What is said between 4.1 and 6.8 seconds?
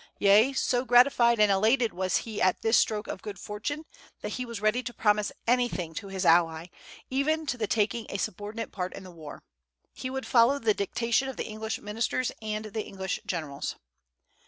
that he was ready to promise anything to his ally,